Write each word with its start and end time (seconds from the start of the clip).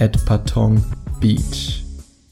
at 0.00 0.12
Patong 0.12 0.82
Beach. 1.20 1.82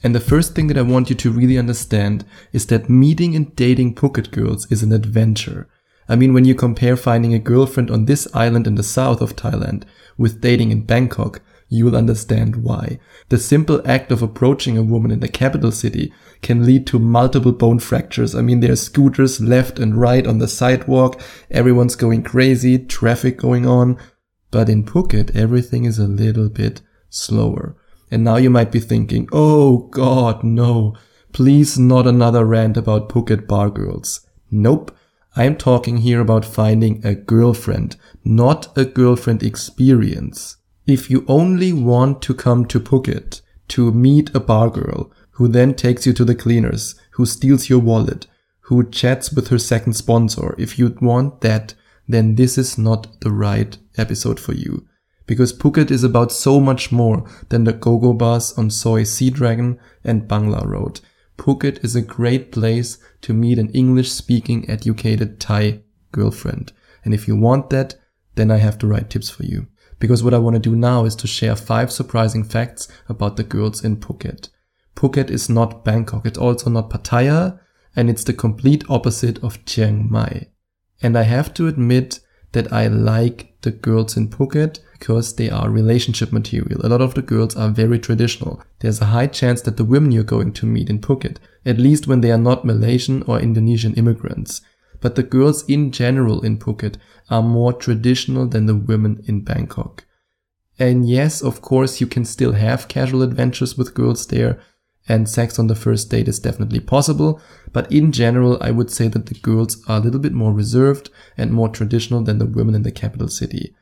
And 0.03 0.15
the 0.15 0.21
first 0.21 0.55
thing 0.55 0.67
that 0.67 0.79
I 0.79 0.83
want 0.83 1.09
you 1.09 1.17
to 1.17 1.31
really 1.31 1.57
understand 1.57 2.27
is 2.53 2.67
that 2.67 2.91
meeting 2.91 3.35
and 3.35 3.57
dating 3.57 3.95
Phuket 3.95 4.31
girls 4.31 4.71
is 4.71 4.83
an 4.83 4.93
adventure. 4.93 5.67
I 6.09 6.17
mean, 6.17 6.35
when 6.35 6.45
you 6.45 6.55
compare 6.55 6.97
finding 6.97 7.33
a 7.33 7.39
girlfriend 7.39 7.91
on 7.91 8.05
this 8.05 8.29
island 8.35 8.67
in 8.67 8.75
the 8.75 8.83
south 8.83 9.23
of 9.23 9.35
Thailand 9.35 9.85
with 10.19 10.43
dating 10.43 10.71
in 10.71 10.85
Bangkok, 10.85 11.41
you 11.71 11.87
will 11.87 11.97
understand 11.97 12.57
why. 12.57 13.01
The 13.31 13.39
simple 13.39 13.81
act 13.87 14.13
of 14.13 14.23
approaching 14.23 14.77
a 14.77 14.83
woman 14.83 15.11
in 15.11 15.21
the 15.21 15.29
capital 15.29 15.73
city 15.73 16.13
can 16.43 16.67
lead 16.67 16.87
to 16.89 16.99
multiple 16.99 17.53
bone 17.53 17.79
fractures. 17.79 18.35
I 18.35 18.43
mean, 18.43 18.61
there 18.61 18.73
are 18.73 18.77
scooters 18.77 19.41
left 19.41 19.79
and 19.79 19.99
right 19.99 20.27
on 20.27 20.39
the 20.39 20.49
sidewalk, 20.49 21.21
everyone's 21.51 21.97
going 21.97 22.23
crazy, 22.23 22.79
traffic 22.79 23.39
going 23.39 23.67
on. 23.67 23.99
But 24.51 24.69
in 24.69 24.85
Phuket, 24.85 25.35
everything 25.35 25.87
is 25.87 25.99
a 25.99 26.07
little 26.07 26.51
bit 26.51 26.83
slower. 27.15 27.77
And 28.11 28.23
now 28.23 28.37
you 28.37 28.51
might 28.51 28.73
be 28.73 28.81
thinking, 28.81 29.29
oh 29.33 29.89
god, 29.89 30.45
no, 30.45 30.95
please 31.33 31.79
not 31.79 32.07
another 32.07 32.45
rant 32.45 32.77
about 32.77 33.09
Phuket 33.09 33.47
bar 33.47 33.71
girls. 33.71 34.27
Nope. 34.51 34.97
I'm 35.37 35.57
talking 35.57 35.99
here 35.99 36.21
about 36.21 36.45
finding 36.45 37.05
a 37.05 37.15
girlfriend, 37.15 37.97
not 38.25 38.77
a 38.79 38.85
girlfriend 38.85 39.43
experience. 39.43 40.59
If 40.87 41.11
you 41.11 41.25
only 41.27 41.73
want 41.73 42.23
to 42.23 42.35
come 42.35 42.67
to 42.67 42.79
Phuket 42.79 43.41
to 43.69 43.91
meet 43.91 44.33
a 44.35 44.39
bar 44.41 44.71
girl 44.71 45.11
who 45.33 45.49
then 45.49 45.75
takes 45.75 46.07
you 46.07 46.13
to 46.13 46.25
the 46.25 46.37
cleaners, 46.37 46.95
who 47.13 47.27
steals 47.27 47.69
your 47.69 47.81
wallet, 47.81 48.29
who 48.61 48.89
chats 48.89 49.33
with 49.33 49.49
her 49.49 49.59
second 49.59 49.95
sponsor, 49.95 50.55
if 50.57 50.79
you 50.79 50.97
want 51.01 51.41
that, 51.41 51.75
then 52.07 52.37
this 52.37 52.57
is 52.57 52.79
not 52.79 53.21
the 53.21 53.33
right 53.33 53.77
episode 53.97 54.39
for 54.39 54.53
you 54.53 54.87
because 55.27 55.53
Phuket 55.53 55.91
is 55.91 56.05
about 56.05 56.33
so 56.33 56.61
much 56.61 56.93
more 56.93 57.25
than 57.49 57.65
the 57.65 57.73
go-go 57.73 58.13
bars 58.13 58.53
on 58.59 58.71
Soi 58.71 59.05
Sea 59.05 59.31
Dragon 59.31 59.79
and 60.03 60.29
Bangla 60.29 60.67
Road. 60.67 61.01
Phuket 61.39 61.83
is 61.85 61.97
a 61.97 62.03
great 62.03 62.53
place 62.53 62.99
to 63.23 63.35
meet 63.35 63.59
an 63.59 63.71
English-speaking 63.71 64.69
educated 64.69 65.41
Thai 65.41 65.83
girlfriend. 66.13 66.73
And 67.05 67.13
if 67.13 67.27
you 67.27 67.37
want 67.37 67.71
that, 67.71 67.97
then 68.35 68.51
I 68.51 68.59
have 68.59 68.79
the 68.79 68.87
right 68.87 69.09
tips 69.09 69.31
for 69.31 69.45
you. 69.45 69.67
Because 69.99 70.23
what 70.23 70.35
I 70.35 70.39
want 70.39 70.55
to 70.55 70.61
do 70.61 70.77
now 70.77 71.05
is 71.05 71.17
to 71.17 71.27
share 71.27 71.57
five 71.57 71.91
surprising 71.91 72.45
facts 72.45 72.89
about 73.09 73.37
the 73.37 73.45
girls 73.45 73.85
in 73.85 73.97
Phuket. 73.97 74.51
Phuket 74.97 75.31
is 75.31 75.49
not 75.49 75.85
Bangkok. 75.85 76.27
It's 76.27 76.39
also 76.39 76.71
not 76.71 76.91
Pattaya. 76.91 77.59
And 77.97 78.11
it's 78.11 78.25
the 78.25 78.33
complete 78.33 78.85
opposite 78.89 79.43
of 79.43 79.65
Chiang 79.65 80.11
Mai. 80.11 80.49
And 81.03 81.17
I 81.17 81.23
have 81.23 81.55
to 81.55 81.69
admit 81.69 82.21
that 82.53 82.73
I 82.73 82.87
like 82.87 83.57
the 83.63 83.71
girls 83.71 84.17
in 84.17 84.29
Phuket 84.29 84.81
because 84.99 85.35
they 85.35 85.51
are 85.51 85.69
relationship 85.69 86.33
material. 86.33 86.85
A 86.85 86.89
lot 86.89 87.01
of 87.01 87.15
the 87.15 87.23
girls 87.23 87.57
are 87.57 87.69
very 87.69 87.99
traditional. 87.99 88.63
There's 88.79 89.01
a 89.01 89.07
high 89.07 89.27
chance 89.27 89.61
that 89.63 89.77
the 89.77 89.85
women 89.85 90.13
you're 90.13 90.25
going 90.25 90.53
to 90.55 90.67
meet 90.67 90.89
in 90.89 91.01
Phuket, 91.01 91.39
at 91.67 91.79
least 91.79 92.07
when 92.07 92.21
they 92.21 92.31
are 92.31 92.39
not 92.39 92.65
Malaysian 92.65 93.23
or 93.25 93.41
Indonesian 93.41 93.95
immigrants. 93.95 94.61
But 95.01 95.17
the 95.17 95.23
girls 95.23 95.65
in 95.69 95.91
general 95.91 96.43
in 96.43 96.59
Phuket 96.59 96.97
are 97.29 97.43
more 97.43 97.73
traditional 97.73 98.47
than 98.47 98.67
the 98.67 98.77
women 98.77 99.23
in 99.27 99.45
Bangkok. 99.45 100.05
And 100.79 101.09
yes, 101.09 101.43
of 101.43 101.61
course, 101.61 102.01
you 102.01 102.07
can 102.07 102.25
still 102.25 102.53
have 102.53 102.89
casual 102.89 103.23
adventures 103.23 103.77
with 103.77 103.95
girls 103.95 104.27
there, 104.27 104.61
and 105.09 105.29
sex 105.29 105.59
on 105.59 105.67
the 105.67 105.75
first 105.75 106.11
date 106.11 106.29
is 106.29 106.39
definitely 106.39 106.81
possible, 106.81 107.41
but 107.73 107.91
in 107.93 108.11
general, 108.11 108.59
I 108.61 108.71
would 108.71 108.91
say 108.91 109.09
that 109.09 109.27
the 109.27 109.35
girls 109.35 109.83
are 109.87 109.99
a 109.99 110.01
little 110.01 110.21
bit 110.21 110.33
more 110.33 110.53
reserved 110.53 111.11
and 111.37 111.53
more 111.53 111.69
traditional 111.69 112.23
than 112.23 112.39
the 112.39 112.47
women 112.47 112.75
in 112.75 112.83
the 112.83 112.91
capital 112.91 113.29
city. 113.29 113.75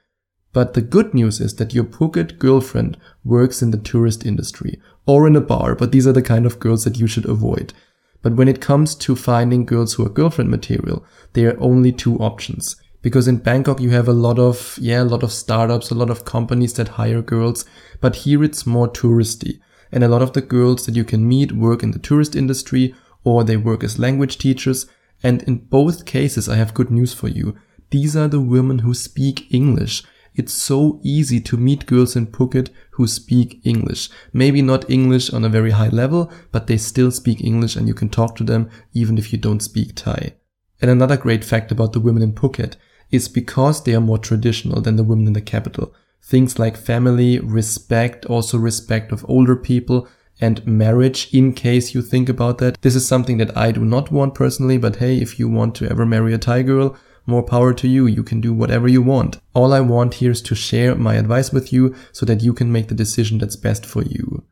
But 0.53 0.75
the 0.75 0.83
good 0.83 1.15
news 1.15 1.41
is 1.41 1.57
that 1.57 1.73
your 1.73 1.85
Phuket 1.85 2.39
girlfriend 2.39 2.99
works 3.25 3.63
in 3.63 3.71
the 3.71 3.79
tourist 3.79 4.27
industry 4.27 4.81
or 5.07 5.27
in 5.27 5.37
a 5.37 5.41
bar, 5.41 5.75
but 5.75 5.93
these 5.93 6.07
are 6.07 6.13
the 6.13 6.23
kind 6.23 6.45
of 6.45 6.61
girls 6.61 6.85
that 6.85 6.99
you 6.99 7.07
should 7.07 7.25
avoid. 7.27 7.73
But 8.21 8.37
when 8.37 8.49
it 8.49 8.61
comes 8.61 8.95
to 8.97 9.17
finding 9.17 9.67
girls 9.67 9.95
who 9.95 10.07
are 10.07 10.11
girlfriend 10.11 10.51
material, 10.51 11.05
there 11.33 11.51
are 11.55 11.61
only 11.61 11.91
two 11.91 12.17
options. 12.19 12.77
Because 13.01 13.27
in 13.27 13.39
Bangkok 13.39 13.81
you 13.81 13.91
have 13.91 14.07
a 14.07 14.12
lot 14.12 14.39
of, 14.39 14.79
yeah, 14.81 15.03
a 15.03 15.05
lot 15.05 15.25
of 15.25 15.33
startups, 15.33 15.91
a 15.91 15.95
lot 15.95 16.11
of 16.11 16.25
companies 16.25 16.75
that 16.75 16.89
hire 16.89 17.23
girls, 17.23 17.65
but 18.01 18.17
here 18.17 18.45
it's 18.45 18.67
more 18.67 18.89
touristy. 18.89 19.59
And 19.91 20.05
a 20.05 20.09
lot 20.09 20.23
of 20.23 20.35
the 20.35 20.41
girls 20.41 20.87
that 20.87 20.95
you 20.95 21.05
can 21.05 21.29
meet 21.29 21.53
work 21.53 21.83
in 21.83 21.91
the 21.91 21.99
tourist 21.99 22.37
industry 22.37 22.95
or 23.25 23.43
they 23.43 23.57
work 23.57 23.83
as 23.83 23.99
language 23.99 24.39
teachers. 24.39 24.87
And 25.23 25.43
in 25.43 25.59
both 25.59 26.07
cases, 26.07 26.49
I 26.49 26.57
have 26.57 26.75
good 26.75 26.91
news 26.91 27.12
for 27.12 27.29
you. 27.29 27.57
These 27.91 28.17
are 28.17 28.29
the 28.29 28.41
women 28.41 28.81
who 28.81 28.95
speak 28.95 29.53
English. 29.53 30.03
It's 30.34 30.54
so 30.54 31.00
easy 31.03 31.41
to 31.41 31.56
meet 31.56 31.87
girls 31.87 32.16
in 32.16 32.28
Phuket 32.28 32.70
who 32.93 33.06
speak 33.06 33.60
English. 33.65 34.09
Maybe 34.32 34.62
not 34.62 34.88
English 34.91 35.31
on 35.32 35.44
a 35.44 35.48
very 35.48 35.72
high 35.72 35.88
level, 35.88 36.32
but 36.50 36.66
they 36.66 36.78
still 36.78 37.10
speak 37.10 37.43
English 37.43 37.76
and 37.76 37.87
you 37.87 37.94
can 37.94 38.09
talk 38.09 38.37
to 38.37 38.44
them 38.44 38.70
even 38.93 39.19
if 39.19 39.32
you 39.32 39.38
don't 39.38 39.62
speak 39.62 39.94
Thai. 39.94 40.34
And 40.81 40.91
another 40.91 41.16
great 41.16 41.44
fact 41.44 41.70
about 41.70 41.93
the 41.93 42.00
women 42.00 42.22
in 42.22 42.32
Phuket 42.32 42.76
is 43.10 43.28
because 43.28 43.84
they 43.84 43.94
are 43.94 44.00
more 44.00 44.19
traditional 44.19 44.81
than 44.81 44.97
the 44.97 45.04
women 45.04 45.26
in 45.26 45.32
the 45.34 45.41
capital. 45.41 45.94
Things 46.22 46.59
like 46.59 46.76
family, 46.76 47.38
respect, 47.38 48.25
also 48.26 48.59
respect 48.59 49.12
of 49.12 49.25
older 49.28 49.54
people, 49.54 50.09
and 50.41 50.66
marriage 50.66 51.28
in 51.32 51.53
case 51.53 51.94
you 51.94 52.03
think 52.03 52.28
about 52.28 52.59
that. 52.59 52.81
This 52.81 52.97
is 52.97 53.06
something 53.06 53.37
that 53.38 53.56
I 53.56 53.70
do 53.70 53.84
not 53.84 54.10
want 54.10 54.34
personally, 54.34 54.78
but 54.78 54.97
hey, 54.97 55.19
if 55.19 55.38
you 55.38 55.49
want 55.49 55.75
to 55.76 55.88
ever 55.88 56.06
marry 56.06 56.32
a 56.32 56.38
Thai 56.38 56.62
girl, 56.62 56.97
more 57.27 57.43
power 57.43 57.72
to 57.75 57.88
you. 57.88 58.06
You 58.06 58.22
can 58.22 58.41
do 58.41 58.53
whatever 58.53 58.88
you 58.88 59.03
want. 59.03 59.41
All 59.55 59.72
I 59.72 59.81
want 59.81 60.15
here 60.15 60.31
is 60.31 60.43
to 60.43 60.55
share 60.55 60.94
my 60.94 61.15
advice 61.15 61.53
with 61.53 61.72
you 61.72 61.94
so 62.12 62.27
that 62.27 62.43
you 62.43 62.53
can 62.53 62.72
make 62.72 62.88
the 62.88 62.94
decision 62.94 63.38
that's 63.38 63.56
best 63.56 63.87
for 63.87 64.03
you. 64.03 64.44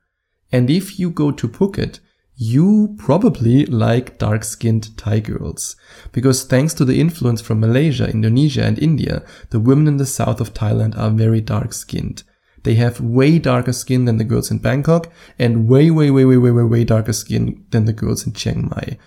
And 0.53 0.71
if 0.71 0.99
you 0.99 1.11
go 1.11 1.31
to 1.31 1.49
Phuket, 1.49 2.01
you 2.37 2.97
probably 2.99 3.67
like 3.67 4.19
dark 4.19 4.45
skinned 4.45 4.97
Thai 4.97 5.21
girls. 5.21 5.77
Because 6.11 6.45
thanks 6.45 6.73
to 6.75 6.85
the 6.85 6.99
influence 6.99 7.43
from 7.43 7.61
Malaysia, 7.61 8.09
Indonesia, 8.09 8.65
and 8.65 8.79
India, 8.79 9.23
the 9.51 9.61
women 9.61 9.87
in 9.87 9.99
the 9.99 10.07
south 10.07 10.41
of 10.41 10.55
Thailand 10.55 10.97
are 10.97 11.11
very 11.11 11.43
dark 11.43 11.75
skinned. 11.75 12.23
They 12.63 12.75
have 12.75 13.01
way 13.01 13.39
darker 13.39 13.73
skin 13.73 14.07
than 14.07 14.17
the 14.17 14.25
girls 14.25 14.51
in 14.51 14.59
Bangkok 14.59 15.13
and 15.39 15.69
way, 15.69 15.91
way, 15.91 16.11
way, 16.11 16.25
way, 16.25 16.37
way, 16.37 16.51
way, 16.51 16.65
way 16.65 16.85
darker 16.85 17.13
skin 17.13 17.65
than 17.71 17.85
the 17.85 17.93
girls 17.93 18.27
in 18.27 18.33
Chiang 18.33 18.69
Mai. 18.69 18.99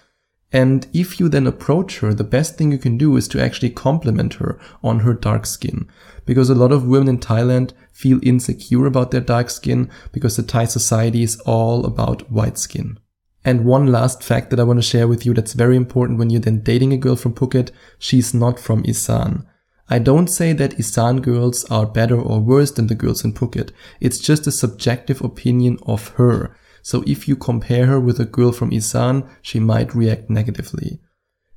And 0.53 0.85
if 0.93 1.19
you 1.19 1.29
then 1.29 1.47
approach 1.47 1.99
her, 1.99 2.13
the 2.13 2.23
best 2.23 2.57
thing 2.57 2.71
you 2.71 2.77
can 2.77 2.95
do 2.95 3.17
is 3.17 3.27
to 3.29 3.41
actually 3.41 3.71
compliment 3.71 4.35
her 4.35 4.59
on 4.83 4.99
her 4.99 5.15
dark 5.15 5.47
skin. 5.47 5.89
Because 6.27 6.49
a 6.49 6.55
lot 6.55 6.71
of 6.71 6.85
women 6.85 7.09
in 7.09 7.17
Thailand 7.17 7.73
feel 7.91 8.19
insecure 8.21 8.85
about 8.85 9.09
their 9.09 9.19
dark 9.19 9.49
skin 9.49 9.89
because 10.11 10.37
the 10.37 10.43
Thai 10.43 10.65
society 10.65 11.23
is 11.23 11.39
all 11.41 11.85
about 11.85 12.31
white 12.31 12.59
skin. 12.59 12.99
And 13.43 13.65
one 13.65 13.87
last 13.87 14.23
fact 14.23 14.51
that 14.51 14.59
I 14.59 14.63
want 14.63 14.77
to 14.77 14.83
share 14.83 15.07
with 15.07 15.25
you 15.25 15.33
that's 15.33 15.53
very 15.53 15.75
important 15.75 16.19
when 16.19 16.29
you're 16.29 16.39
then 16.39 16.61
dating 16.61 16.93
a 16.93 16.97
girl 16.97 17.15
from 17.15 17.33
Phuket, 17.33 17.71
she's 17.97 18.33
not 18.33 18.59
from 18.59 18.85
Isan. 18.85 19.45
I 19.89 19.99
don't 19.99 20.27
say 20.27 20.53
that 20.53 20.79
Isan 20.79 21.21
girls 21.21 21.65
are 21.65 21.85
better 21.85 22.19
or 22.19 22.39
worse 22.39 22.71
than 22.71 22.87
the 22.87 22.95
girls 22.95 23.25
in 23.25 23.33
Phuket. 23.33 23.71
It's 23.99 24.19
just 24.19 24.47
a 24.47 24.51
subjective 24.51 25.21
opinion 25.21 25.77
of 25.85 26.09
her. 26.09 26.55
So 26.83 27.03
if 27.07 27.27
you 27.27 27.35
compare 27.35 27.87
her 27.87 27.99
with 27.99 28.19
a 28.19 28.25
girl 28.25 28.51
from 28.51 28.71
Isan, 28.71 29.23
she 29.41 29.59
might 29.59 29.95
react 29.95 30.29
negatively. 30.29 30.99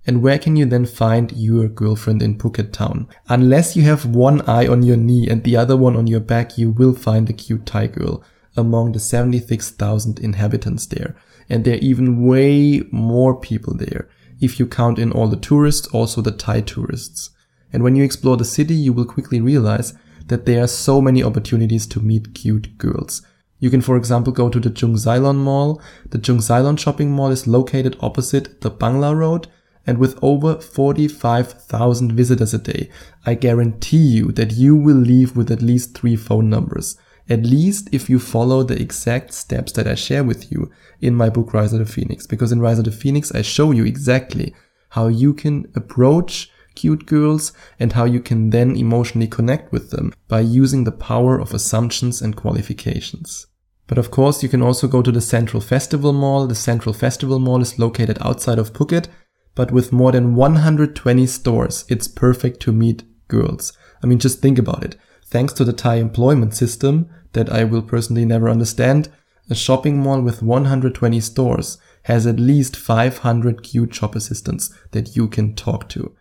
And 0.06 0.22
where 0.22 0.38
can 0.38 0.54
you 0.54 0.66
then 0.66 0.86
find 0.86 1.32
your 1.32 1.68
girlfriend 1.68 2.22
in 2.22 2.38
Phuket 2.38 2.72
town? 2.72 3.08
Unless 3.28 3.74
you 3.74 3.82
have 3.82 4.06
one 4.06 4.40
eye 4.42 4.68
on 4.68 4.84
your 4.84 4.96
knee 4.96 5.28
and 5.28 5.42
the 5.42 5.56
other 5.56 5.76
one 5.76 5.96
on 5.96 6.06
your 6.06 6.20
back, 6.20 6.56
you 6.56 6.70
will 6.70 6.94
find 6.94 7.28
a 7.28 7.32
cute 7.32 7.66
Thai 7.66 7.88
girl 7.88 8.22
among 8.56 8.92
the 8.92 9.00
76,000 9.00 10.20
inhabitants 10.20 10.86
there. 10.86 11.16
And 11.48 11.64
there 11.64 11.74
are 11.74 11.78
even 11.78 12.24
way 12.24 12.84
more 12.92 13.38
people 13.38 13.74
there. 13.76 14.08
If 14.40 14.60
you 14.60 14.66
count 14.66 15.00
in 15.00 15.10
all 15.10 15.26
the 15.26 15.36
tourists, 15.36 15.88
also 15.88 16.22
the 16.22 16.30
Thai 16.30 16.60
tourists. 16.60 17.30
And 17.72 17.82
when 17.82 17.96
you 17.96 18.04
explore 18.04 18.36
the 18.36 18.44
city, 18.44 18.74
you 18.74 18.92
will 18.92 19.04
quickly 19.04 19.40
realize 19.40 19.92
that 20.26 20.46
there 20.46 20.62
are 20.62 20.68
so 20.68 21.00
many 21.00 21.22
opportunities 21.22 21.86
to 21.88 22.00
meet 22.00 22.34
cute 22.34 22.78
girls. 22.78 23.22
You 23.58 23.70
can, 23.70 23.80
for 23.80 23.96
example, 23.96 24.32
go 24.32 24.48
to 24.48 24.60
the 24.60 24.70
Jungceylon 24.70 25.36
Mall. 25.36 25.80
The 26.10 26.18
Jungceylon 26.18 26.78
shopping 26.78 27.10
mall 27.10 27.30
is 27.30 27.46
located 27.46 27.96
opposite 28.00 28.60
the 28.60 28.70
Bangla 28.70 29.16
Road 29.16 29.48
and 29.86 29.98
with 29.98 30.18
over 30.20 30.60
45,000 30.60 32.12
visitors 32.12 32.52
a 32.52 32.58
day, 32.58 32.90
I 33.24 33.34
guarantee 33.34 33.98
you 33.98 34.32
that 34.32 34.52
you 34.52 34.74
will 34.74 34.96
leave 34.96 35.36
with 35.36 35.50
at 35.50 35.62
least 35.62 35.96
three 35.96 36.16
phone 36.16 36.50
numbers. 36.50 36.96
At 37.28 37.44
least 37.44 37.88
if 37.92 38.10
you 38.10 38.18
follow 38.18 38.62
the 38.62 38.80
exact 38.80 39.32
steps 39.32 39.72
that 39.72 39.86
I 39.86 39.94
share 39.94 40.24
with 40.24 40.50
you 40.50 40.70
in 41.00 41.14
my 41.14 41.28
book 41.28 41.54
Rise 41.54 41.72
of 41.72 41.78
the 41.78 41.86
Phoenix. 41.86 42.26
Because 42.26 42.52
in 42.52 42.60
Rise 42.60 42.78
of 42.78 42.84
the 42.84 42.92
Phoenix, 42.92 43.32
I 43.32 43.42
show 43.42 43.70
you 43.70 43.84
exactly 43.84 44.54
how 44.90 45.06
you 45.06 45.34
can 45.34 45.70
approach 45.76 46.50
cute 46.76 47.06
girls 47.06 47.52
and 47.80 47.94
how 47.94 48.04
you 48.04 48.20
can 48.20 48.50
then 48.50 48.76
emotionally 48.76 49.26
connect 49.26 49.72
with 49.72 49.90
them 49.90 50.12
by 50.28 50.40
using 50.40 50.84
the 50.84 50.92
power 50.92 51.40
of 51.40 51.52
assumptions 51.52 52.22
and 52.22 52.36
qualifications. 52.36 53.46
But 53.88 53.98
of 53.98 54.10
course, 54.10 54.42
you 54.42 54.48
can 54.48 54.62
also 54.62 54.86
go 54.88 55.02
to 55.02 55.12
the 55.12 55.20
Central 55.20 55.60
Festival 55.60 56.12
Mall. 56.12 56.46
The 56.46 56.54
Central 56.54 56.92
Festival 56.92 57.38
Mall 57.38 57.62
is 57.62 57.78
located 57.78 58.18
outside 58.20 58.58
of 58.58 58.72
Phuket, 58.72 59.08
but 59.54 59.70
with 59.70 59.92
more 59.92 60.12
than 60.12 60.34
120 60.34 61.26
stores, 61.26 61.84
it's 61.88 62.08
perfect 62.08 62.60
to 62.60 62.72
meet 62.72 63.04
girls. 63.28 63.72
I 64.02 64.06
mean, 64.06 64.18
just 64.18 64.40
think 64.40 64.58
about 64.58 64.84
it. 64.84 64.96
Thanks 65.24 65.52
to 65.54 65.64
the 65.64 65.72
Thai 65.72 65.96
employment 65.96 66.54
system 66.54 67.08
that 67.32 67.50
I 67.50 67.64
will 67.64 67.82
personally 67.82 68.24
never 68.24 68.48
understand, 68.48 69.08
a 69.48 69.54
shopping 69.54 69.98
mall 69.98 70.20
with 70.20 70.42
120 70.42 71.20
stores 71.20 71.78
has 72.04 72.26
at 72.26 72.40
least 72.40 72.76
500 72.76 73.62
cute 73.62 73.94
shop 73.94 74.14
assistants 74.14 74.72
that 74.92 75.16
you 75.16 75.28
can 75.28 75.54
talk 75.54 75.88
to. 75.90 76.14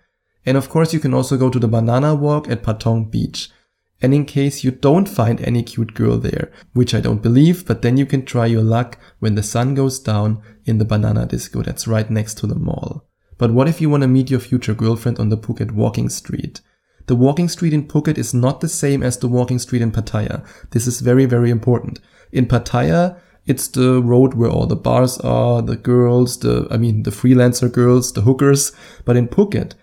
And 0.46 0.58
of 0.58 0.70
course, 0.70 0.94
you 0.94 1.00
can 1.00 1.14
also 1.14 1.38
go 1.38 1.50
to 1.50 1.60
the 1.60 1.68
banana 1.68 2.14
walk 2.14 2.50
at 2.50 2.64
Patong 2.64 3.10
Beach. 3.10 3.50
And 4.02 4.14
in 4.14 4.26
case 4.26 4.64
you 4.64 4.72
don't 4.72 5.10
find 5.10 5.42
any 5.42 5.64
cute 5.64 5.94
girl 5.94 6.18
there, 6.18 6.52
which 6.74 6.94
I 6.94 7.00
don't 7.00 7.24
believe, 7.24 7.66
but 7.66 7.82
then 7.82 7.98
you 7.98 8.06
can 8.06 8.26
try 8.26 8.46
your 8.46 8.62
luck 8.62 8.98
when 9.20 9.36
the 9.36 9.44
sun 9.44 9.74
goes 9.74 10.00
down 10.00 10.42
in 10.66 10.78
the 10.78 10.86
banana 10.86 11.26
disco 11.26 11.62
that's 11.62 11.88
right 11.88 12.10
next 12.10 12.38
to 12.40 12.48
the 12.48 12.56
mall. 12.56 13.06
But 13.38 13.52
what 13.52 13.68
if 13.68 13.82
you 13.82 13.90
want 13.90 14.02
to 14.02 14.08
meet 14.08 14.30
your 14.30 14.40
future 14.40 14.74
girlfriend 14.74 15.20
on 15.20 15.30
the 15.30 15.38
Phuket 15.38 15.72
walking 15.72 16.10
street? 16.10 16.62
The 17.08 17.16
walking 17.16 17.50
street 17.50 17.74
in 17.74 17.88
Phuket 17.88 18.18
is 18.18 18.34
not 18.34 18.62
the 18.62 18.70
same 18.70 19.04
as 19.04 19.18
the 19.18 19.28
walking 19.28 19.60
street 19.60 19.82
in 19.82 19.92
Pattaya. 19.92 20.46
This 20.72 20.88
is 20.88 21.02
very, 21.02 21.26
very 21.26 21.50
important. 21.50 22.00
In 22.32 22.48
Pattaya, 22.48 23.18
it's 23.46 23.68
the 23.68 24.02
road 24.02 24.34
where 24.34 24.50
all 24.50 24.66
the 24.66 24.76
bars 24.76 25.20
are, 25.20 25.62
the 25.62 25.76
girls, 25.76 26.40
the, 26.40 26.68
I 26.72 26.78
mean, 26.78 27.04
the 27.04 27.12
freelancer 27.12 27.72
girls, 27.72 28.12
the 28.12 28.22
hookers. 28.22 28.72
But 29.04 29.18
in 29.18 29.28
Phuket, 29.28 29.74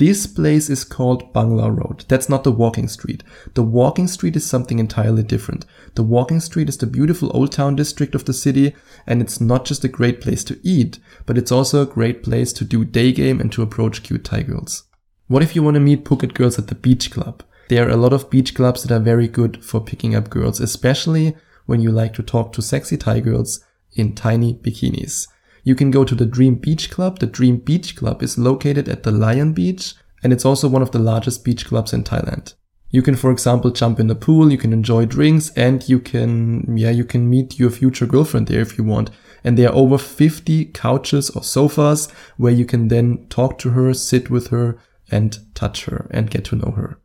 this 0.00 0.26
place 0.26 0.70
is 0.70 0.82
called 0.82 1.30
Bangla 1.34 1.76
Road. 1.76 2.06
That's 2.08 2.30
not 2.30 2.42
the 2.42 2.50
walking 2.50 2.88
street. 2.88 3.22
The 3.52 3.62
walking 3.62 4.08
street 4.08 4.34
is 4.34 4.46
something 4.46 4.78
entirely 4.78 5.22
different. 5.22 5.66
The 5.94 6.02
walking 6.02 6.40
street 6.40 6.70
is 6.70 6.78
the 6.78 6.86
beautiful 6.86 7.30
old 7.36 7.52
town 7.52 7.76
district 7.76 8.14
of 8.14 8.24
the 8.24 8.32
city, 8.32 8.74
and 9.06 9.20
it's 9.20 9.42
not 9.42 9.66
just 9.66 9.84
a 9.84 9.88
great 9.88 10.22
place 10.22 10.42
to 10.44 10.58
eat, 10.62 11.00
but 11.26 11.36
it's 11.36 11.52
also 11.52 11.82
a 11.82 11.86
great 11.86 12.22
place 12.22 12.50
to 12.54 12.64
do 12.64 12.82
day 12.82 13.12
game 13.12 13.40
and 13.40 13.52
to 13.52 13.60
approach 13.60 14.02
cute 14.02 14.24
Thai 14.24 14.44
girls. 14.44 14.84
What 15.28 15.42
if 15.42 15.54
you 15.54 15.62
want 15.62 15.74
to 15.74 15.80
meet 15.80 16.06
Phuket 16.06 16.32
girls 16.32 16.58
at 16.58 16.68
the 16.68 16.74
beach 16.74 17.10
club? 17.10 17.42
There 17.68 17.86
are 17.86 17.90
a 17.90 17.98
lot 17.98 18.14
of 18.14 18.30
beach 18.30 18.54
clubs 18.54 18.82
that 18.82 18.96
are 18.96 19.04
very 19.04 19.28
good 19.28 19.62
for 19.62 19.84
picking 19.84 20.14
up 20.14 20.30
girls, 20.30 20.60
especially 20.60 21.36
when 21.66 21.82
you 21.82 21.90
like 21.90 22.14
to 22.14 22.22
talk 22.22 22.54
to 22.54 22.62
sexy 22.62 22.96
Thai 22.96 23.20
girls 23.20 23.62
in 23.92 24.14
tiny 24.14 24.54
bikinis. 24.54 25.26
You 25.62 25.74
can 25.74 25.90
go 25.90 26.04
to 26.04 26.14
the 26.14 26.26
Dream 26.26 26.56
Beach 26.56 26.90
Club. 26.90 27.18
The 27.18 27.26
Dream 27.26 27.58
Beach 27.58 27.96
Club 27.96 28.22
is 28.22 28.38
located 28.38 28.88
at 28.88 29.02
the 29.02 29.10
Layan 29.10 29.54
Beach 29.54 29.94
and 30.22 30.32
it's 30.32 30.44
also 30.44 30.68
one 30.68 30.82
of 30.82 30.90
the 30.90 30.98
largest 30.98 31.44
beach 31.44 31.66
clubs 31.66 31.92
in 31.92 32.04
Thailand. 32.04 32.54
You 32.90 33.02
can, 33.02 33.14
for 33.14 33.30
example, 33.30 33.70
jump 33.70 34.00
in 34.00 34.08
the 34.08 34.16
pool, 34.16 34.50
you 34.50 34.58
can 34.58 34.72
enjoy 34.72 35.06
drinks 35.06 35.50
and 35.56 35.88
you 35.88 36.00
can, 36.00 36.76
yeah, 36.76 36.90
you 36.90 37.04
can 37.04 37.30
meet 37.30 37.58
your 37.58 37.70
future 37.70 38.06
girlfriend 38.06 38.48
there 38.48 38.60
if 38.60 38.76
you 38.76 38.84
want. 38.84 39.10
And 39.44 39.56
there 39.56 39.70
are 39.70 39.76
over 39.76 39.96
50 39.96 40.66
couches 40.66 41.30
or 41.30 41.42
sofas 41.42 42.10
where 42.36 42.52
you 42.52 42.66
can 42.66 42.88
then 42.88 43.26
talk 43.28 43.58
to 43.58 43.70
her, 43.70 43.94
sit 43.94 44.28
with 44.28 44.48
her 44.48 44.78
and 45.10 45.38
touch 45.54 45.84
her 45.86 46.08
and 46.10 46.30
get 46.30 46.44
to 46.46 46.56
know 46.56 46.72
her. 46.72 47.00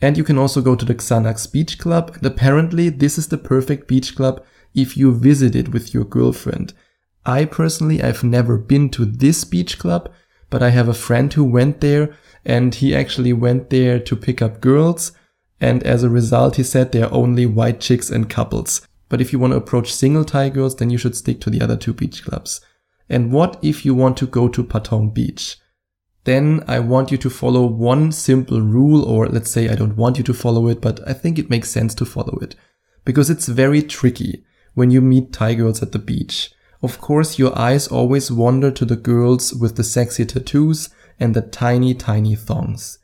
And 0.00 0.16
you 0.16 0.24
can 0.24 0.38
also 0.38 0.60
go 0.60 0.74
to 0.74 0.84
the 0.84 0.94
Xanax 0.94 1.50
Beach 1.50 1.78
Club. 1.78 2.12
And 2.14 2.26
apparently 2.26 2.88
this 2.88 3.18
is 3.18 3.28
the 3.28 3.38
perfect 3.38 3.88
beach 3.88 4.16
club 4.16 4.42
if 4.74 4.96
you 4.96 5.14
visit 5.14 5.54
it 5.54 5.72
with 5.72 5.92
your 5.92 6.04
girlfriend. 6.04 6.72
I 7.26 7.44
personally, 7.44 8.02
I've 8.02 8.22
never 8.22 8.56
been 8.56 8.88
to 8.90 9.04
this 9.04 9.44
beach 9.44 9.78
club, 9.78 10.10
but 10.48 10.62
I 10.62 10.70
have 10.70 10.88
a 10.88 10.94
friend 10.94 11.32
who 11.32 11.44
went 11.44 11.80
there 11.80 12.16
and 12.44 12.72
he 12.72 12.94
actually 12.94 13.32
went 13.32 13.70
there 13.70 13.98
to 13.98 14.16
pick 14.16 14.40
up 14.40 14.60
girls. 14.60 15.10
And 15.60 15.82
as 15.82 16.04
a 16.04 16.08
result, 16.08 16.56
he 16.56 16.62
said 16.62 16.92
there 16.92 17.06
are 17.06 17.12
only 17.12 17.44
white 17.44 17.80
chicks 17.80 18.10
and 18.10 18.30
couples. 18.30 18.86
But 19.08 19.20
if 19.20 19.32
you 19.32 19.40
want 19.40 19.52
to 19.52 19.56
approach 19.56 19.92
single 19.92 20.24
Thai 20.24 20.50
girls, 20.50 20.76
then 20.76 20.90
you 20.90 20.98
should 20.98 21.16
stick 21.16 21.40
to 21.40 21.50
the 21.50 21.60
other 21.60 21.76
two 21.76 21.92
beach 21.92 22.24
clubs. 22.24 22.60
And 23.08 23.32
what 23.32 23.58
if 23.62 23.84
you 23.84 23.94
want 23.94 24.16
to 24.18 24.26
go 24.26 24.48
to 24.48 24.64
Patong 24.64 25.12
Beach? 25.12 25.58
Then 26.24 26.64
I 26.66 26.80
want 26.80 27.12
you 27.12 27.18
to 27.18 27.30
follow 27.30 27.66
one 27.66 28.10
simple 28.10 28.60
rule, 28.60 29.04
or 29.04 29.28
let's 29.28 29.50
say 29.50 29.68
I 29.68 29.76
don't 29.76 29.96
want 29.96 30.18
you 30.18 30.24
to 30.24 30.34
follow 30.34 30.68
it, 30.68 30.80
but 30.80 31.06
I 31.08 31.12
think 31.12 31.38
it 31.38 31.50
makes 31.50 31.70
sense 31.70 31.94
to 31.96 32.04
follow 32.04 32.38
it. 32.42 32.56
Because 33.04 33.30
it's 33.30 33.46
very 33.46 33.82
tricky 33.82 34.44
when 34.74 34.90
you 34.90 35.00
meet 35.00 35.32
Thai 35.32 35.54
girls 35.54 35.82
at 35.82 35.92
the 35.92 36.00
beach. 36.00 36.50
Of 36.82 37.00
course, 37.00 37.38
your 37.38 37.56
eyes 37.58 37.88
always 37.88 38.30
wander 38.30 38.70
to 38.70 38.84
the 38.84 38.96
girls 38.96 39.54
with 39.54 39.76
the 39.76 39.84
sexy 39.84 40.24
tattoos 40.26 40.90
and 41.18 41.34
the 41.34 41.42
tiny, 41.42 41.94
tiny 41.94 42.34
thongs. 42.34 42.98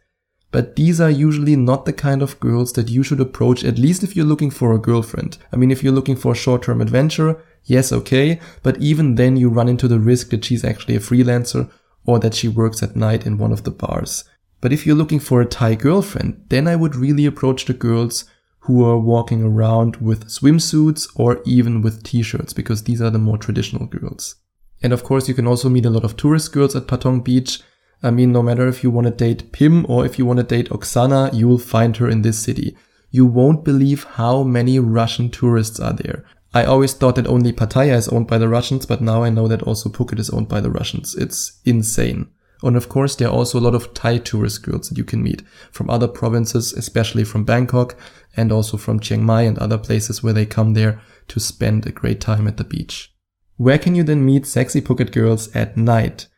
But 0.51 0.77
these 0.77 1.01
are 1.01 1.11
usually 1.11 1.57
not 1.57 1.87
the 1.87 1.95
kind 1.95 2.21
of 2.21 2.39
girls 2.39 2.75
that 2.75 2.91
you 2.91 3.03
should 3.03 3.21
approach, 3.21 3.65
at 3.65 3.79
least 3.79 4.03
if 4.03 4.15
you're 4.15 4.27
looking 4.27 4.51
for 4.51 4.75
a 4.75 4.79
girlfriend. 4.79 5.39
I 5.51 5.57
mean, 5.57 5.71
if 5.71 5.83
you're 5.83 5.95
looking 5.95 6.17
for 6.17 6.33
a 6.33 6.37
short-term 6.37 6.83
adventure, 6.83 7.43
yes, 7.65 7.91
okay, 7.91 8.39
but 8.63 8.77
even 8.77 9.15
then 9.15 9.37
you 9.37 9.49
run 9.49 9.69
into 9.69 9.89
the 9.89 9.99
risk 9.99 10.29
that 10.31 10.45
she's 10.45 10.63
actually 10.63 10.97
a 10.97 11.01
freelancer 11.01 11.71
or 12.05 12.19
that 12.19 12.35
she 12.35 12.49
works 12.49 12.83
at 12.83 12.97
night 12.97 13.25
in 13.27 13.39
one 13.39 13.53
of 13.53 13.65
the 13.65 13.71
bars. 13.71 14.25
But 14.61 14.73
if 14.73 14.87
you're 14.87 14.95
looking 14.95 15.21
for 15.21 15.41
a 15.41 15.47
Thai 15.47 15.75
girlfriend, 15.75 16.45
then 16.51 16.69
I 16.69 16.77
would 16.77 16.97
really 16.97 17.25
approach 17.25 17.65
the 17.65 17.73
girls 17.73 18.27
who 18.63 18.85
are 18.85 18.99
walking 18.99 19.43
around 19.43 19.97
with 19.97 20.29
swimsuits 20.29 21.09
or 21.17 21.43
even 21.45 21.83
with 21.83 22.03
t-shirts 22.05 22.53
because 22.53 22.85
these 22.85 23.03
are 23.03 23.11
the 23.11 23.19
more 23.19 23.37
traditional 23.37 23.87
girls. 23.87 24.37
And 24.83 24.93
of 24.93 25.03
course, 25.03 25.29
you 25.29 25.35
can 25.35 25.49
also 25.49 25.69
meet 25.69 25.87
a 25.87 25.91
lot 25.91 26.05
of 26.05 26.17
tourist 26.17 26.53
girls 26.53 26.77
at 26.77 26.87
Patong 26.87 27.25
Beach. 27.25 27.61
I 28.05 28.11
mean, 28.11 28.31
no 28.31 28.43
matter 28.43 28.69
if 28.69 28.85
you 28.85 28.91
want 28.91 29.07
to 29.09 29.13
date 29.13 29.51
Pim 29.51 29.85
or 29.89 30.07
if 30.07 30.17
you 30.17 30.27
want 30.27 30.39
to 30.39 30.45
date 30.45 30.71
Oksana, 30.71 31.35
you 31.35 31.49
will 31.49 31.59
find 31.59 31.97
her 31.97 32.09
in 32.09 32.23
this 32.23 32.39
city. 32.39 32.77
You 33.11 33.27
won't 33.27 33.65
believe 33.65 34.05
how 34.05 34.45
many 34.45 34.79
Russian 34.79 35.29
tourists 35.31 35.81
are 35.81 35.93
there. 35.93 36.25
I 36.55 36.65
always 36.65 36.95
thought 36.95 37.17
that 37.17 37.27
only 37.27 37.53
Pattaya 37.53 37.97
is 37.97 38.09
owned 38.09 38.29
by 38.29 38.39
the 38.39 38.49
Russians, 38.49 38.87
but 38.87 39.01
now 39.01 39.25
I 39.25 39.31
know 39.31 39.49
that 39.49 39.63
also 39.63 39.89
Phuket 39.89 40.21
is 40.21 40.31
owned 40.31 40.49
by 40.49 40.61
the 40.61 40.71
Russians. 40.71 41.17
It's 41.17 41.61
insane. 41.65 42.29
And 42.63 42.77
of 42.77 42.89
course, 42.89 43.17
there 43.17 43.29
are 43.29 43.35
also 43.35 43.59
a 43.59 43.61
lot 43.61 43.75
of 43.75 43.93
Thai 43.93 44.19
tourist 44.19 44.63
girls 44.63 44.89
that 44.89 44.99
you 44.99 45.05
can 45.05 45.23
meet 45.23 45.43
from 45.73 45.91
other 45.91 46.07
provinces, 46.07 46.73
especially 46.73 47.25
from 47.25 47.45
Bangkok 47.45 47.97
and 48.37 48.51
also 48.51 48.77
from 48.77 49.01
Chiang 49.01 49.25
Mai 49.25 49.43
and 49.43 49.59
other 49.59 49.79
places 49.79 50.23
where 50.23 50.33
they 50.33 50.47
come 50.47 50.75
there 50.75 51.01
to 51.29 51.41
spend 51.41 51.87
a 51.87 51.93
great 51.93 52.21
time 52.21 52.47
at 52.47 52.57
the 52.57 52.65
beach. 52.65 53.13
Where 53.57 53.79
can 53.79 53.95
you 53.95 54.03
then 54.03 54.25
meet 54.25 54.47
sexy 54.47 54.81
Phuket 54.81 55.13
girls 55.13 55.55
at 55.55 55.77
night? 55.77 56.29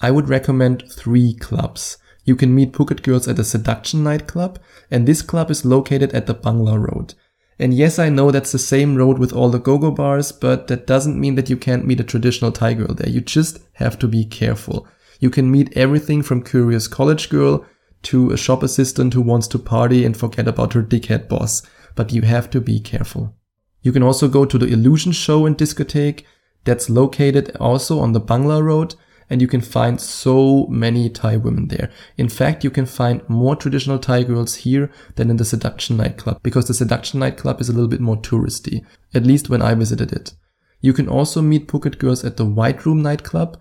I 0.00 0.10
would 0.10 0.28
recommend 0.28 0.84
three 0.90 1.34
clubs. 1.34 1.98
You 2.24 2.36
can 2.36 2.54
meet 2.54 2.72
Phuket 2.72 3.02
girls 3.02 3.26
at 3.26 3.36
the 3.36 3.44
Seduction 3.44 4.04
nightclub, 4.04 4.58
and 4.90 5.06
this 5.06 5.22
club 5.22 5.50
is 5.50 5.64
located 5.64 6.12
at 6.12 6.26
the 6.26 6.34
Bangla 6.34 6.78
Road. 6.78 7.14
And 7.58 7.74
yes, 7.74 7.98
I 7.98 8.08
know 8.08 8.30
that's 8.30 8.52
the 8.52 8.58
same 8.58 8.94
road 8.94 9.18
with 9.18 9.32
all 9.32 9.50
the 9.50 9.58
go-go 9.58 9.90
bars, 9.90 10.30
but 10.30 10.68
that 10.68 10.86
doesn't 10.86 11.18
mean 11.18 11.34
that 11.34 11.50
you 11.50 11.56
can't 11.56 11.86
meet 11.86 11.98
a 11.98 12.04
traditional 12.04 12.52
Thai 12.52 12.74
girl 12.74 12.94
there. 12.94 13.08
You 13.08 13.20
just 13.20 13.58
have 13.74 13.98
to 13.98 14.06
be 14.06 14.24
careful. 14.24 14.86
You 15.18 15.30
can 15.30 15.50
meet 15.50 15.76
everything 15.76 16.22
from 16.22 16.44
curious 16.44 16.86
college 16.86 17.28
girl 17.28 17.66
to 18.02 18.30
a 18.30 18.36
shop 18.36 18.62
assistant 18.62 19.14
who 19.14 19.20
wants 19.20 19.46
to 19.48 19.58
party 19.58 20.04
and 20.04 20.16
forget 20.16 20.48
about 20.48 20.72
her 20.72 20.82
dickhead 20.82 21.28
boss, 21.28 21.62
but 21.94 22.12
you 22.12 22.22
have 22.22 22.50
to 22.50 22.60
be 22.60 22.80
careful. 22.80 23.34
You 23.82 23.92
can 23.92 24.02
also 24.02 24.28
go 24.28 24.44
to 24.44 24.58
the 24.58 24.66
Illusion 24.66 25.12
Show 25.12 25.46
and 25.46 25.56
Discotheque 25.56 26.24
that's 26.64 26.90
located 26.90 27.56
also 27.56 28.00
on 28.00 28.12
the 28.12 28.20
Bangla 28.20 28.62
Road 28.62 28.94
and 29.30 29.42
you 29.42 29.48
can 29.48 29.60
find 29.60 30.00
so 30.00 30.66
many 30.68 31.10
Thai 31.10 31.36
women 31.36 31.68
there. 31.68 31.90
In 32.16 32.28
fact, 32.28 32.64
you 32.64 32.70
can 32.70 32.86
find 32.86 33.28
more 33.28 33.56
traditional 33.56 33.98
Thai 33.98 34.22
girls 34.22 34.56
here 34.56 34.90
than 35.16 35.30
in 35.30 35.36
the 35.36 35.44
Seduction 35.44 35.96
nightclub 35.96 36.42
because 36.42 36.66
the 36.66 36.74
Seduction 36.74 37.20
nightclub 37.20 37.60
is 37.60 37.68
a 37.68 37.72
little 37.72 37.88
bit 37.88 38.00
more 38.00 38.16
touristy, 38.16 38.84
at 39.14 39.26
least 39.26 39.50
when 39.50 39.62
I 39.62 39.74
visited 39.74 40.12
it. 40.12 40.32
You 40.80 40.92
can 40.92 41.08
also 41.08 41.42
meet 41.42 41.68
Phuket 41.68 41.98
girls 41.98 42.24
at 42.24 42.36
the 42.36 42.44
White 42.44 42.86
Room 42.86 43.02
nightclub 43.02 43.60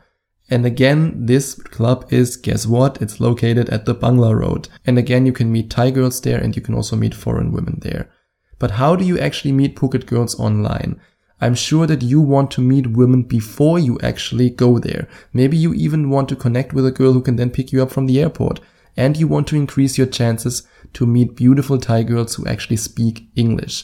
and 0.50 0.66
again, 0.66 1.26
this 1.26 1.56
club 1.56 2.06
is, 2.10 2.38
guess 2.38 2.66
what? 2.66 3.02
It's 3.02 3.20
located 3.20 3.70
at 3.70 3.86
the 3.86 3.94
Bangla 3.94 4.34
Road. 4.40 4.70
And 4.86 4.98
again, 4.98 5.26
you 5.26 5.34
can 5.34 5.52
meet 5.52 5.70
Thai 5.70 5.92
girls 5.92 6.22
there 6.22 6.40
and 6.40 6.56
you 6.56 6.62
can 6.62 6.74
also 6.74 6.96
meet 6.96 7.14
foreign 7.14 7.52
women 7.52 7.80
there. 7.82 8.10
But 8.58 8.72
how 8.72 8.96
do 8.96 9.04
you 9.04 9.20
actually 9.20 9.52
meet 9.52 9.76
Phuket 9.76 10.06
girls 10.06 10.40
online? 10.40 11.02
I'm 11.42 11.54
sure 11.54 11.86
that 11.86 12.02
you 12.02 12.22
want 12.22 12.50
to 12.52 12.62
meet 12.62 12.88
women 12.88 13.24
before 13.24 13.78
you 13.78 14.00
actually 14.02 14.50
go 14.50 14.80
there. 14.80 15.08
Maybe 15.34 15.58
you 15.58 15.74
even 15.74 16.10
want 16.10 16.30
to 16.30 16.36
connect 16.36 16.74
with 16.74 16.86
a 16.86 16.92
girl 16.92 17.14
who 17.14 17.22
can 17.22 17.36
then 17.36 17.52
pick 17.52 17.72
you 17.72 17.84
up 17.84 17.92
from 17.92 18.06
the 18.06 18.20
airport. 18.20 18.62
And 18.96 19.18
you 19.18 19.28
want 19.28 19.48
to 19.48 19.56
increase 19.56 19.98
your 19.98 20.08
chances 20.08 20.66
to 20.94 21.06
meet 21.06 21.36
beautiful 21.36 21.78
Thai 21.78 22.04
girls 22.04 22.36
who 22.36 22.48
actually 22.48 22.78
speak 22.78 23.30
English. 23.36 23.84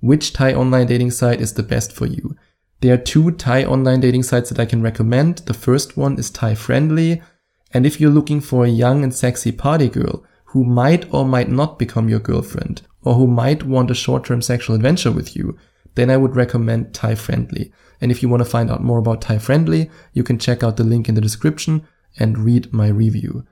Which 0.00 0.32
Thai 0.32 0.54
online 0.54 0.86
dating 0.86 1.10
site 1.10 1.40
is 1.40 1.54
the 1.54 1.62
best 1.62 1.92
for 1.92 2.06
you? 2.06 2.36
There 2.84 2.92
are 2.92 2.98
two 2.98 3.30
Thai 3.30 3.64
online 3.64 4.00
dating 4.00 4.24
sites 4.24 4.50
that 4.50 4.60
I 4.60 4.66
can 4.66 4.82
recommend. 4.82 5.38
The 5.38 5.54
first 5.54 5.96
one 5.96 6.18
is 6.18 6.28
Thai 6.28 6.54
Friendly. 6.54 7.22
And 7.72 7.86
if 7.86 7.98
you're 7.98 8.10
looking 8.10 8.42
for 8.42 8.66
a 8.66 8.68
young 8.68 9.02
and 9.02 9.14
sexy 9.14 9.52
party 9.52 9.88
girl 9.88 10.22
who 10.48 10.64
might 10.64 11.10
or 11.10 11.24
might 11.24 11.48
not 11.48 11.78
become 11.78 12.10
your 12.10 12.18
girlfriend, 12.18 12.82
or 13.00 13.14
who 13.14 13.26
might 13.26 13.62
want 13.62 13.90
a 13.90 13.94
short-term 13.94 14.42
sexual 14.42 14.76
adventure 14.76 15.10
with 15.10 15.34
you, 15.34 15.56
then 15.94 16.10
I 16.10 16.18
would 16.18 16.36
recommend 16.36 16.92
Thai 16.92 17.14
Friendly. 17.14 17.72
And 18.02 18.10
if 18.10 18.22
you 18.22 18.28
want 18.28 18.42
to 18.42 18.50
find 18.50 18.70
out 18.70 18.84
more 18.84 18.98
about 18.98 19.22
Thai 19.22 19.38
Friendly, 19.38 19.90
you 20.12 20.22
can 20.22 20.38
check 20.38 20.62
out 20.62 20.76
the 20.76 20.84
link 20.84 21.08
in 21.08 21.14
the 21.14 21.22
description 21.22 21.88
and 22.18 22.36
read 22.36 22.70
my 22.74 22.88
review. 22.88 23.46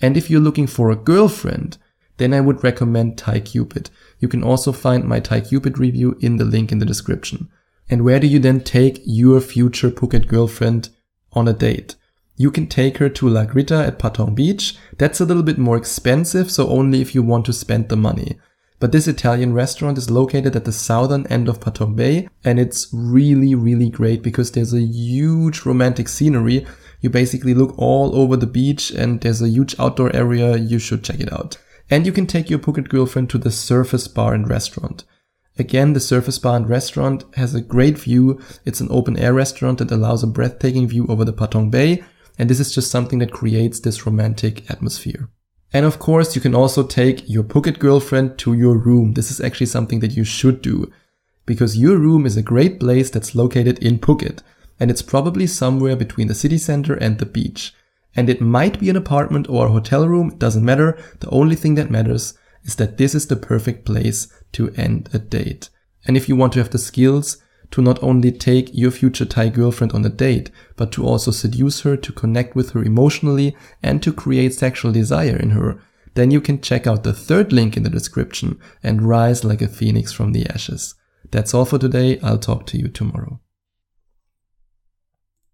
And 0.00 0.16
if 0.16 0.30
you're 0.30 0.38
looking 0.38 0.68
for 0.68 0.92
a 0.92 0.94
girlfriend, 0.94 1.78
then 2.18 2.32
I 2.32 2.40
would 2.40 2.62
recommend 2.62 3.18
Thai 3.18 3.40
Cupid. 3.40 3.90
You 4.20 4.28
can 4.28 4.44
also 4.44 4.70
find 4.70 5.02
my 5.02 5.18
Thai 5.18 5.40
Cupid 5.40 5.80
review 5.80 6.16
in 6.20 6.36
the 6.36 6.44
link 6.44 6.70
in 6.70 6.78
the 6.78 6.86
description. 6.86 7.48
And 7.90 8.04
where 8.04 8.20
do 8.20 8.26
you 8.26 8.38
then 8.38 8.60
take 8.60 9.00
your 9.04 9.40
future 9.40 9.90
Phuket 9.90 10.28
girlfriend 10.28 10.90
on 11.32 11.48
a 11.48 11.52
date? 11.52 11.94
You 12.36 12.50
can 12.50 12.66
take 12.66 12.98
her 12.98 13.08
to 13.08 13.28
La 13.28 13.44
Gritta 13.44 13.86
at 13.86 13.98
Patong 13.98 14.34
Beach. 14.34 14.76
That's 14.96 15.20
a 15.20 15.24
little 15.24 15.42
bit 15.42 15.58
more 15.58 15.76
expensive, 15.76 16.50
so 16.50 16.68
only 16.68 17.00
if 17.00 17.14
you 17.14 17.22
want 17.22 17.46
to 17.46 17.52
spend 17.52 17.88
the 17.88 17.96
money. 17.96 18.38
But 18.80 18.92
this 18.92 19.08
Italian 19.08 19.54
restaurant 19.54 19.98
is 19.98 20.10
located 20.10 20.54
at 20.54 20.64
the 20.64 20.72
southern 20.72 21.26
end 21.26 21.48
of 21.48 21.58
Patong 21.58 21.96
Bay 21.96 22.28
and 22.44 22.60
it's 22.60 22.88
really, 22.92 23.54
really 23.56 23.90
great 23.90 24.22
because 24.22 24.52
there's 24.52 24.72
a 24.72 24.80
huge 24.80 25.66
romantic 25.66 26.08
scenery. 26.08 26.64
You 27.00 27.10
basically 27.10 27.54
look 27.54 27.76
all 27.76 28.14
over 28.14 28.36
the 28.36 28.46
beach 28.46 28.90
and 28.92 29.20
there's 29.20 29.42
a 29.42 29.48
huge 29.48 29.74
outdoor 29.80 30.14
area. 30.14 30.56
You 30.56 30.78
should 30.78 31.02
check 31.02 31.18
it 31.18 31.32
out. 31.32 31.58
And 31.90 32.06
you 32.06 32.12
can 32.12 32.26
take 32.26 32.50
your 32.50 32.60
Phuket 32.60 32.88
girlfriend 32.88 33.30
to 33.30 33.38
the 33.38 33.50
Surface 33.50 34.06
Bar 34.06 34.34
and 34.34 34.48
Restaurant. 34.48 35.04
Again, 35.58 35.92
the 35.92 36.00
Surface 36.00 36.38
Bar 36.38 36.56
and 36.56 36.68
Restaurant 36.68 37.24
has 37.34 37.54
a 37.54 37.60
great 37.60 37.98
view. 37.98 38.40
It's 38.64 38.80
an 38.80 38.88
open 38.90 39.18
air 39.18 39.34
restaurant 39.34 39.78
that 39.78 39.90
allows 39.90 40.22
a 40.22 40.28
breathtaking 40.28 40.86
view 40.86 41.06
over 41.08 41.24
the 41.24 41.32
Patong 41.32 41.70
Bay. 41.70 42.04
And 42.38 42.48
this 42.48 42.60
is 42.60 42.72
just 42.72 42.90
something 42.90 43.18
that 43.18 43.32
creates 43.32 43.80
this 43.80 44.06
romantic 44.06 44.70
atmosphere. 44.70 45.28
And 45.72 45.84
of 45.84 45.98
course, 45.98 46.34
you 46.36 46.40
can 46.40 46.54
also 46.54 46.86
take 46.86 47.28
your 47.28 47.42
Phuket 47.42 47.78
girlfriend 47.78 48.38
to 48.38 48.54
your 48.54 48.78
room. 48.78 49.14
This 49.14 49.30
is 49.30 49.40
actually 49.40 49.66
something 49.66 50.00
that 50.00 50.16
you 50.16 50.24
should 50.24 50.62
do 50.62 50.90
because 51.44 51.78
your 51.78 51.98
room 51.98 52.24
is 52.24 52.36
a 52.36 52.42
great 52.42 52.78
place 52.78 53.10
that's 53.10 53.34
located 53.34 53.78
in 53.80 53.98
Phuket 53.98 54.40
and 54.78 54.90
it's 54.90 55.02
probably 55.02 55.46
somewhere 55.46 55.96
between 55.96 56.28
the 56.28 56.34
city 56.34 56.58
center 56.58 56.94
and 56.94 57.18
the 57.18 57.26
beach. 57.26 57.74
And 58.14 58.30
it 58.30 58.40
might 58.40 58.78
be 58.78 58.90
an 58.90 58.96
apartment 58.96 59.48
or 59.48 59.66
a 59.66 59.72
hotel 59.72 60.08
room, 60.08 60.30
it 60.30 60.38
doesn't 60.38 60.64
matter. 60.64 60.96
The 61.20 61.30
only 61.30 61.56
thing 61.56 61.74
that 61.74 61.90
matters 61.90 62.34
is 62.68 62.76
that 62.76 62.98
this 62.98 63.14
is 63.14 63.26
the 63.26 63.34
perfect 63.34 63.86
place 63.86 64.28
to 64.52 64.70
end 64.76 65.08
a 65.14 65.18
date. 65.18 65.70
And 66.06 66.16
if 66.16 66.28
you 66.28 66.36
want 66.36 66.52
to 66.52 66.58
have 66.60 66.70
the 66.70 66.78
skills 66.78 67.38
to 67.70 67.82
not 67.82 68.02
only 68.02 68.30
take 68.30 68.70
your 68.72 68.90
future 68.90 69.24
Thai 69.24 69.48
girlfriend 69.48 69.92
on 69.92 70.04
a 70.04 70.10
date, 70.10 70.50
but 70.76 70.92
to 70.92 71.04
also 71.04 71.30
seduce 71.30 71.80
her, 71.80 71.96
to 71.96 72.12
connect 72.12 72.54
with 72.54 72.70
her 72.70 72.82
emotionally, 72.82 73.56
and 73.82 74.02
to 74.02 74.12
create 74.12 74.54
sexual 74.54 74.92
desire 74.92 75.36
in 75.36 75.50
her, 75.50 75.80
then 76.14 76.30
you 76.30 76.40
can 76.40 76.60
check 76.60 76.86
out 76.86 77.04
the 77.04 77.12
third 77.12 77.52
link 77.52 77.76
in 77.76 77.84
the 77.84 77.90
description 77.90 78.58
and 78.82 79.08
rise 79.08 79.44
like 79.44 79.62
a 79.62 79.68
phoenix 79.68 80.12
from 80.12 80.32
the 80.32 80.46
ashes. 80.46 80.94
That's 81.30 81.54
all 81.54 81.64
for 81.64 81.78
today. 81.78 82.20
I'll 82.20 82.38
talk 82.38 82.66
to 82.66 82.78
you 82.78 82.88
tomorrow. 82.88 83.40